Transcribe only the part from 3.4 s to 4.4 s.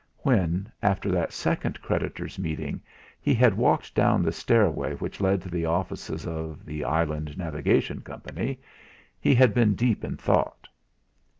walked down the